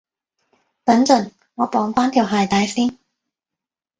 [0.83, 2.97] 等陣，我綁返條鞋帶先